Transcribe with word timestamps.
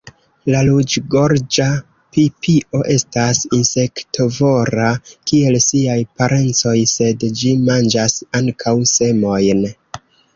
La 0.51 0.59
Ruĝgorĝa 0.67 1.65
pipio 2.15 2.79
estas 2.93 3.41
insektovora, 3.57 4.87
kiel 5.33 5.57
siaj 5.65 5.99
parencoj, 6.23 6.75
sed 6.93 7.27
ĝi 7.43 7.53
manĝas 7.69 8.17
ankaŭ 8.41 8.75
semojn. 8.93 9.63